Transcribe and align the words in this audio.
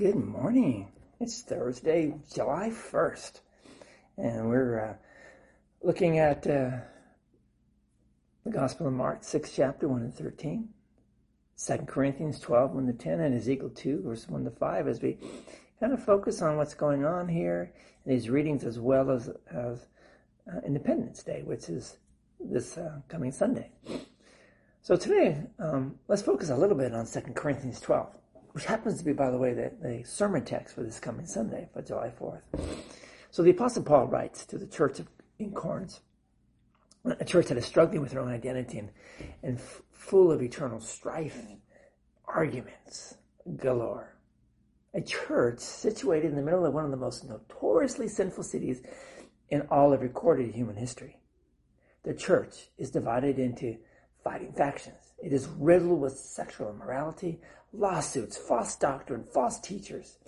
Good 0.00 0.16
morning. 0.16 0.88
It's 1.20 1.42
Thursday, 1.42 2.14
July 2.32 2.70
1st, 2.70 3.40
and 4.16 4.48
we're 4.48 4.80
uh, 4.80 4.94
looking 5.82 6.18
at 6.18 6.46
uh, 6.46 6.70
the 8.42 8.50
Gospel 8.50 8.86
of 8.86 8.94
Mark, 8.94 9.20
6th 9.20 9.52
chapter, 9.54 9.88
1 9.88 10.00
to 10.00 10.10
13, 10.10 10.70
2 11.66 11.76
Corinthians 11.86 12.40
12, 12.40 12.70
1 12.72 12.86
to 12.86 12.92
10, 12.94 13.20
and 13.20 13.34
Ezekiel 13.34 13.68
2, 13.68 14.00
verse 14.02 14.26
1 14.26 14.44
to 14.44 14.50
5, 14.50 14.88
as 14.88 15.02
we 15.02 15.18
kind 15.80 15.92
of 15.92 16.02
focus 16.02 16.40
on 16.40 16.56
what's 16.56 16.72
going 16.72 17.04
on 17.04 17.28
here 17.28 17.70
in 18.06 18.10
these 18.10 18.30
readings 18.30 18.64
as 18.64 18.78
well 18.78 19.10
as, 19.10 19.28
as 19.54 19.88
uh, 20.50 20.60
Independence 20.66 21.22
Day, 21.22 21.42
which 21.44 21.68
is 21.68 21.98
this 22.40 22.78
uh, 22.78 23.00
coming 23.08 23.32
Sunday. 23.32 23.70
So 24.80 24.96
today, 24.96 25.42
um, 25.58 25.96
let's 26.08 26.22
focus 26.22 26.48
a 26.48 26.56
little 26.56 26.78
bit 26.78 26.94
on 26.94 27.04
2 27.04 27.20
Corinthians 27.34 27.82
12 27.82 28.16
which 28.52 28.64
happens 28.64 28.98
to 28.98 29.04
be, 29.04 29.12
by 29.12 29.30
the 29.30 29.38
way, 29.38 29.54
the, 29.54 29.72
the 29.80 30.02
sermon 30.04 30.44
text 30.44 30.74
for 30.74 30.82
this 30.82 30.98
coming 30.98 31.26
Sunday, 31.26 31.68
for 31.72 31.82
July 31.82 32.12
4th. 32.20 32.42
So 33.30 33.42
the 33.42 33.50
Apostle 33.50 33.84
Paul 33.84 34.06
writes 34.06 34.44
to 34.46 34.58
the 34.58 34.66
church 34.66 34.98
of, 34.98 35.08
in 35.38 35.52
Corinth, 35.52 36.00
a 37.04 37.24
church 37.24 37.46
that 37.46 37.56
is 37.56 37.64
struggling 37.64 38.02
with 38.02 38.10
their 38.10 38.20
own 38.20 38.30
identity 38.30 38.78
and, 38.78 38.90
and 39.42 39.58
f- 39.58 39.82
full 39.92 40.30
of 40.30 40.42
eternal 40.42 40.80
strife, 40.80 41.38
arguments 42.26 43.14
galore. 43.56 44.16
A 44.94 45.00
church 45.00 45.60
situated 45.60 46.30
in 46.30 46.36
the 46.36 46.42
middle 46.42 46.66
of 46.66 46.74
one 46.74 46.84
of 46.84 46.90
the 46.90 46.96
most 46.96 47.24
notoriously 47.28 48.08
sinful 48.08 48.44
cities 48.44 48.82
in 49.48 49.62
all 49.70 49.92
of 49.92 50.02
recorded 50.02 50.52
human 50.52 50.76
history. 50.76 51.16
The 52.02 52.14
church 52.14 52.68
is 52.76 52.90
divided 52.90 53.38
into 53.38 53.76
fighting 54.22 54.52
factions. 54.52 55.12
It 55.18 55.32
is 55.32 55.48
riddled 55.58 56.00
with 56.00 56.18
sexual 56.18 56.70
immorality, 56.70 57.40
lawsuits, 57.72 58.36
false 58.36 58.76
doctrine, 58.76 59.24
false 59.32 59.58
teachers. 59.60 60.18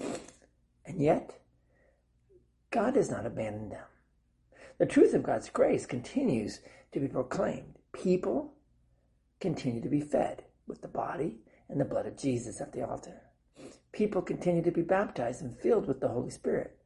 And 0.84 1.00
yet, 1.00 1.38
God 2.70 2.94
does 2.94 3.10
not 3.10 3.26
abandon 3.26 3.70
them. 3.70 3.84
The 4.78 4.86
truth 4.86 5.14
of 5.14 5.22
God's 5.22 5.48
grace 5.48 5.86
continues 5.86 6.60
to 6.92 7.00
be 7.00 7.08
proclaimed. 7.08 7.78
People 7.92 8.54
continue 9.40 9.82
to 9.82 9.88
be 9.88 10.00
fed 10.00 10.44
with 10.66 10.82
the 10.82 10.88
body 10.88 11.38
and 11.68 11.80
the 11.80 11.84
blood 11.84 12.06
of 12.06 12.18
Jesus 12.18 12.60
at 12.60 12.72
the 12.72 12.86
altar. 12.86 13.22
People 13.92 14.22
continue 14.22 14.62
to 14.62 14.70
be 14.70 14.82
baptized 14.82 15.42
and 15.42 15.56
filled 15.58 15.86
with 15.86 16.00
the 16.00 16.08
Holy 16.08 16.30
Spirit. 16.30 16.76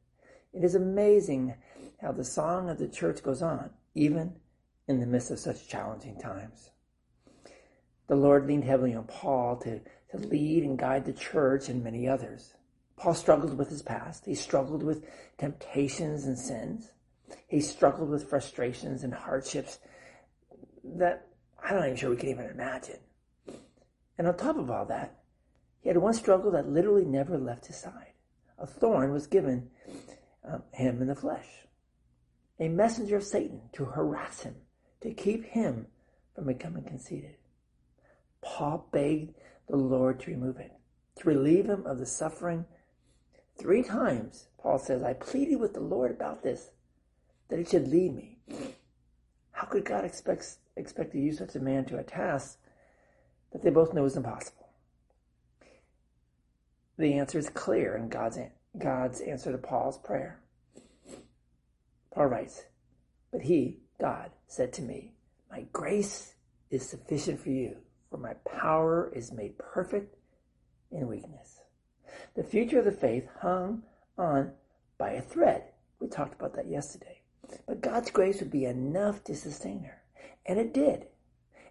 It 0.53 0.63
is 0.63 0.75
amazing 0.75 1.55
how 2.01 2.11
the 2.11 2.23
song 2.23 2.69
of 2.69 2.77
the 2.77 2.87
church 2.87 3.23
goes 3.23 3.41
on, 3.41 3.69
even 3.95 4.35
in 4.87 4.99
the 4.99 5.05
midst 5.05 5.31
of 5.31 5.39
such 5.39 5.67
challenging 5.67 6.19
times. 6.19 6.71
The 8.07 8.15
Lord 8.15 8.47
leaned 8.47 8.63
heavily 8.63 8.95
on 8.95 9.05
Paul 9.05 9.57
to, 9.57 9.79
to 10.11 10.17
lead 10.17 10.63
and 10.63 10.77
guide 10.77 11.05
the 11.05 11.13
church 11.13 11.69
and 11.69 11.83
many 11.83 12.07
others. 12.07 12.53
Paul 12.95 13.13
struggled 13.13 13.57
with 13.57 13.69
his 13.69 13.81
past. 13.81 14.25
He 14.25 14.35
struggled 14.35 14.81
with 14.81 15.05
temptations 15.37 16.25
and 16.25 16.37
sins. 16.37 16.93
He 17.47 17.59
struggled 17.61 18.09
with 18.09 18.29
frustrations 18.29 19.03
and 19.03 19.13
hardships 19.13 19.79
that 20.83 21.27
I'm 21.63 21.75
not 21.75 21.85
even 21.85 21.97
sure 21.97 22.09
we 22.09 22.15
can 22.15 22.29
even 22.29 22.45
imagine. 22.45 22.99
And 24.17 24.27
on 24.27 24.37
top 24.37 24.57
of 24.57 24.71
all 24.71 24.85
that, 24.85 25.19
he 25.81 25.89
had 25.89 25.97
one 25.97 26.13
struggle 26.13 26.51
that 26.51 26.67
literally 26.67 27.05
never 27.05 27.37
left 27.37 27.67
his 27.67 27.77
side. 27.77 28.13
A 28.57 28.65
thorn 28.65 29.11
was 29.11 29.27
given 29.27 29.69
um, 30.43 30.63
him 30.71 31.01
in 31.01 31.07
the 31.07 31.15
flesh, 31.15 31.47
a 32.59 32.67
messenger 32.67 33.17
of 33.17 33.23
Satan 33.23 33.61
to 33.73 33.85
harass 33.85 34.41
him, 34.41 34.55
to 35.01 35.13
keep 35.13 35.45
him 35.45 35.87
from 36.33 36.45
becoming 36.45 36.83
conceited. 36.83 37.35
Paul 38.41 38.87
begged 38.91 39.33
the 39.67 39.75
Lord 39.75 40.19
to 40.21 40.31
remove 40.31 40.57
it, 40.57 40.71
to 41.17 41.27
relieve 41.27 41.65
him 41.65 41.85
of 41.85 41.99
the 41.99 42.05
suffering. 42.05 42.65
Three 43.57 43.83
times, 43.83 44.47
Paul 44.61 44.79
says, 44.79 45.03
I 45.03 45.13
pleaded 45.13 45.59
with 45.59 45.73
the 45.73 45.79
Lord 45.79 46.11
about 46.11 46.43
this, 46.43 46.71
that 47.49 47.59
he 47.59 47.65
should 47.65 47.87
leave 47.87 48.13
me. 48.13 48.39
How 49.51 49.67
could 49.67 49.85
God 49.85 50.05
expect, 50.05 50.57
expect 50.75 51.11
to 51.13 51.19
use 51.19 51.39
such 51.39 51.55
a 51.55 51.59
man 51.59 51.85
to 51.85 51.97
a 51.97 52.03
task 52.03 52.59
that 53.51 53.63
they 53.63 53.69
both 53.69 53.93
know 53.93 54.05
is 54.05 54.17
impossible? 54.17 54.69
The 56.97 57.13
answer 57.17 57.37
is 57.37 57.49
clear 57.49 57.95
in 57.95 58.09
God's, 58.09 58.39
God's 58.77 59.21
answer 59.21 59.51
to 59.51 59.57
Paul's 59.57 59.97
prayer. 59.97 60.41
Paul 62.13 62.27
writes, 62.27 62.63
But 63.31 63.41
he, 63.41 63.79
God, 63.99 64.31
said 64.47 64.73
to 64.73 64.81
me, 64.81 65.13
My 65.51 65.65
grace 65.71 66.33
is 66.69 66.87
sufficient 66.87 67.39
for 67.39 67.49
you 67.49 67.77
for 68.09 68.17
my 68.17 68.33
power 68.45 69.11
is 69.13 69.31
made 69.31 69.57
perfect 69.57 70.15
in 70.91 71.07
weakness. 71.07 71.61
The 72.35 72.43
future 72.43 72.79
of 72.79 72.85
the 72.85 72.91
faith 72.91 73.27
hung 73.41 73.83
on 74.17 74.53
by 74.97 75.11
a 75.11 75.21
thread. 75.21 75.63
We 75.99 76.07
talked 76.07 76.33
about 76.33 76.55
that 76.55 76.67
yesterday. 76.67 77.21
But 77.65 77.81
God's 77.81 78.11
grace 78.11 78.39
would 78.39 78.51
be 78.51 78.65
enough 78.65 79.23
to 79.25 79.35
sustain 79.35 79.83
her. 79.83 80.01
And 80.45 80.59
it 80.59 80.73
did. 80.73 81.07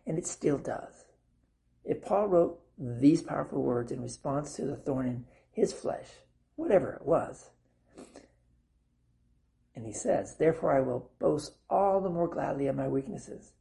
And 0.06 0.18
it 0.18 0.26
still 0.26 0.58
does. 0.58 1.04
If 1.84 2.02
Paul 2.02 2.28
wrote 2.28 2.60
these 2.78 3.22
powerful 3.22 3.62
words 3.62 3.92
in 3.92 4.02
response 4.02 4.54
to 4.54 4.64
the 4.64 4.76
thorn 4.76 5.06
in 5.06 5.24
his 5.50 5.72
flesh, 5.72 6.08
whatever 6.56 6.92
it 6.92 7.06
was, 7.06 7.50
and 9.74 9.86
he 9.86 9.92
says, 9.92 10.36
Therefore 10.36 10.76
I 10.76 10.80
will 10.80 11.10
boast 11.18 11.52
all 11.68 12.00
the 12.00 12.08
more 12.08 12.28
gladly 12.28 12.66
of 12.66 12.76
my 12.76 12.88
weaknesses 12.88 13.52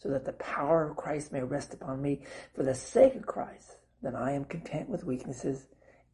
so 0.00 0.08
that 0.08 0.24
the 0.24 0.32
power 0.32 0.88
of 0.88 0.96
Christ 0.96 1.30
may 1.30 1.42
rest 1.42 1.74
upon 1.74 2.00
me. 2.00 2.24
For 2.54 2.62
the 2.62 2.74
sake 2.74 3.14
of 3.14 3.26
Christ, 3.26 3.76
then 4.02 4.16
I 4.16 4.32
am 4.32 4.44
content 4.44 4.88
with 4.88 5.04
weaknesses, 5.04 5.66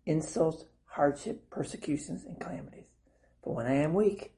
insults, 0.04 0.64
hardship, 0.84 1.48
persecutions, 1.50 2.24
and 2.24 2.40
calamities. 2.40 2.88
But 3.44 3.54
when 3.54 3.66
I 3.66 3.76
am 3.76 3.94
weak, 3.94 4.32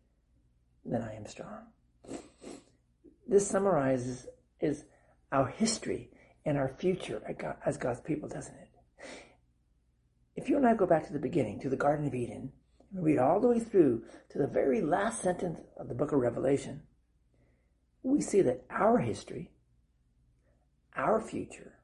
then 0.85 1.03
I 1.03 1.15
am 1.15 1.27
strong. 1.27 1.67
This 3.27 3.49
summarizes 3.49 4.27
is 4.61 4.85
our 5.33 5.47
history 5.47 6.11
and 6.45 6.59
our 6.59 6.69
future 6.79 7.23
as 7.65 7.77
God's 7.79 8.01
people, 8.01 8.29
doesn't 8.29 8.55
it? 8.55 8.69
If 10.37 10.49
you 10.49 10.57
and 10.57 10.67
I 10.67 10.75
go 10.75 10.87
back 10.87 11.07
to 11.07 11.13
the 11.13 11.19
beginning, 11.19 11.61
to 11.61 11.69
the 11.69 11.77
Garden 11.77 12.07
of 12.07 12.15
Eden, 12.15 12.53
and 12.95 13.05
read 13.05 13.19
all 13.19 13.41
the 13.41 13.49
way 13.49 13.61
through 13.61 14.05
to 14.31 14.39
the 14.39 14.47
very 14.47 14.81
last 14.81 15.23
sentence 15.23 15.61
of 15.79 15.89
the 15.89 15.95
book 15.95 16.13
of 16.13 16.21
Revelation, 16.21 16.83
we 18.03 18.21
see 18.21 18.43
that 18.43 18.65
our 18.71 18.99
history, 18.99 19.51
our 20.97 21.21
future, 21.21 21.75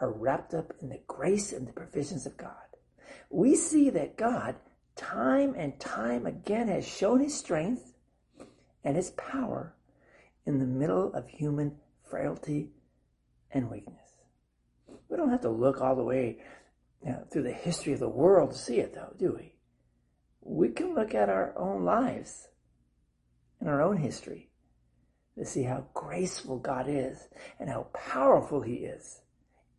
are 0.00 0.12
wrapped 0.12 0.54
up 0.54 0.72
in 0.80 0.88
the 0.88 1.00
grace 1.06 1.52
and 1.52 1.66
the 1.66 1.72
provisions 1.72 2.26
of 2.26 2.36
God. 2.36 2.52
We 3.30 3.56
see 3.56 3.90
that 3.90 4.16
God, 4.16 4.56
time 4.96 5.54
and 5.56 5.78
time 5.80 6.26
again, 6.26 6.68
has 6.68 6.86
shown 6.86 7.20
his 7.20 7.36
strength 7.36 7.92
and 8.84 8.96
his 8.96 9.10
power 9.10 9.74
in 10.46 10.58
the 10.58 10.66
middle 10.66 11.12
of 11.12 11.28
human 11.28 11.76
frailty 12.08 12.70
and 13.50 13.70
weakness. 13.70 13.96
We 15.08 15.16
don't 15.16 15.30
have 15.30 15.42
to 15.42 15.50
look 15.50 15.80
all 15.80 15.96
the 15.96 16.04
way 16.04 16.38
you 17.04 17.10
know, 17.12 17.24
through 17.30 17.44
the 17.44 17.52
history 17.52 17.92
of 17.92 18.00
the 18.00 18.08
world 18.08 18.52
to 18.52 18.56
see 18.58 18.78
it, 18.78 18.94
though, 18.94 19.14
do 19.18 19.34
we? 19.38 19.54
We 20.40 20.70
can 20.70 20.94
look 20.94 21.14
at 21.14 21.28
our 21.28 21.56
own 21.56 21.84
lives 21.84 22.48
and 23.60 23.68
our 23.68 23.82
own 23.82 23.98
history 23.98 24.50
to 25.38 25.44
see 25.44 25.62
how 25.62 25.86
graceful 25.94 26.58
God 26.58 26.86
is 26.88 27.28
and 27.60 27.70
how 27.70 27.86
powerful 27.94 28.60
He 28.60 28.74
is 28.74 29.20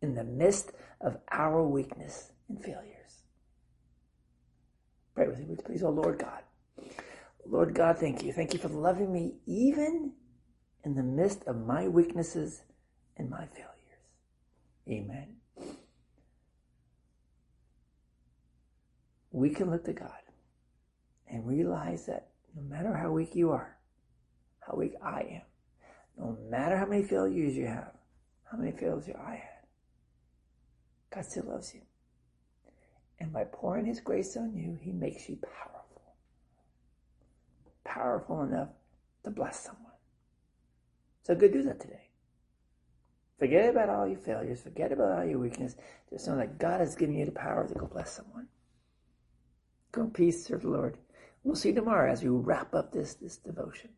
in 0.02 0.14
the 0.14 0.24
midst 0.24 0.72
of 1.00 1.18
our 1.30 1.66
weakness 1.66 2.32
and 2.48 2.62
failures. 2.62 3.22
Pray 5.14 5.28
with 5.28 5.46
me, 5.46 5.56
please. 5.64 5.82
Oh, 5.82 5.90
Lord 5.90 6.18
God. 6.18 6.40
Lord 7.46 7.74
God, 7.74 7.98
thank 7.98 8.22
you. 8.22 8.32
Thank 8.32 8.52
you 8.52 8.58
for 8.58 8.68
loving 8.68 9.12
me 9.12 9.34
even 9.46 10.12
in 10.84 10.94
the 10.94 11.02
midst 11.02 11.44
of 11.44 11.56
my 11.56 11.88
weaknesses 11.88 12.62
and 13.16 13.28
my 13.28 13.46
failures. 13.46 13.70
Amen. 14.88 15.36
We 19.30 19.50
can 19.50 19.70
look 19.70 19.84
to 19.84 19.92
God 19.92 20.10
and 21.28 21.46
realize 21.46 22.06
that 22.06 22.28
no 22.56 22.62
matter 22.62 22.94
how 22.94 23.12
weak 23.12 23.34
you 23.34 23.50
are, 23.50 23.76
how 24.60 24.76
weak 24.76 24.94
I 25.04 25.20
am, 25.20 25.42
no 26.18 26.36
matter 26.48 26.76
how 26.76 26.86
many 26.86 27.02
failures 27.02 27.56
you 27.56 27.66
have, 27.66 27.92
how 28.50 28.58
many 28.58 28.72
failures 28.72 29.08
I 29.08 29.32
had, 29.32 29.66
God 31.10 31.24
still 31.24 31.44
loves 31.46 31.74
you. 31.74 31.80
And 33.18 33.32
by 33.32 33.44
pouring 33.44 33.86
His 33.86 34.00
grace 34.00 34.36
on 34.36 34.54
you, 34.54 34.78
He 34.80 34.92
makes 34.92 35.28
you 35.28 35.36
powerful. 35.36 36.02
Powerful 37.84 38.42
enough 38.42 38.68
to 39.24 39.30
bless 39.30 39.64
someone. 39.64 39.92
So 41.22 41.34
go 41.34 41.48
do 41.48 41.62
that 41.64 41.80
today. 41.80 42.08
Forget 43.38 43.70
about 43.70 43.88
all 43.88 44.06
your 44.06 44.18
failures. 44.18 44.60
Forget 44.60 44.92
about 44.92 45.18
all 45.18 45.24
your 45.24 45.38
weakness. 45.38 45.74
Just 46.10 46.28
know 46.28 46.36
that 46.36 46.58
God 46.58 46.80
has 46.80 46.94
given 46.94 47.16
you 47.16 47.24
the 47.24 47.32
power 47.32 47.66
to 47.66 47.74
go 47.74 47.86
bless 47.86 48.12
someone. 48.12 48.48
Go 49.92 50.02
in 50.02 50.10
peace, 50.10 50.46
serve 50.46 50.62
the 50.62 50.68
Lord. 50.68 50.98
We'll 51.42 51.56
see 51.56 51.70
you 51.70 51.74
tomorrow 51.74 52.12
as 52.12 52.22
we 52.22 52.28
wrap 52.28 52.74
up 52.74 52.92
this, 52.92 53.14
this 53.14 53.38
devotion. 53.38 53.90